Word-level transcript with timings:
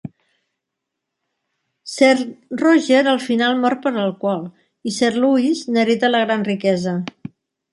Sir 1.95 2.13
Roger 2.61 3.01
al 3.11 3.21
final 3.27 3.59
mort 3.65 3.83
per 3.85 3.93
l'alcohol 3.99 4.43
i 4.89 4.95
Sir 4.97 5.13
Louis 5.19 5.63
n'hereta 5.77 6.11
la 6.15 6.27
gran 6.27 6.49
riquesa. 6.53 6.97